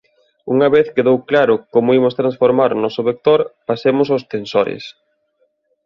Unha 0.53 0.67
vez 0.75 0.87
quedou 0.95 1.17
claro 1.29 1.55
como 1.73 1.93
imos 1.99 2.17
transformar 2.21 2.69
o 2.75 2.81
noso 2.83 3.01
vector 3.09 3.39
pasemos 3.67 4.07
aos 4.09 4.23
tensores. 4.33 4.83